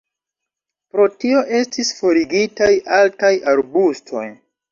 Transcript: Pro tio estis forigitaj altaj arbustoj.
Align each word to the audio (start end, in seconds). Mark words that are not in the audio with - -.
Pro 0.95 1.03
tio 1.23 1.41
estis 1.59 1.91
forigitaj 1.99 2.71
altaj 3.01 3.31
arbustoj. 3.55 4.27